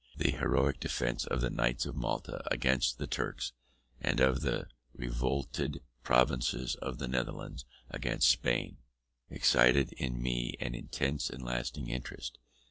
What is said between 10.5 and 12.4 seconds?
an intense and lasting interest.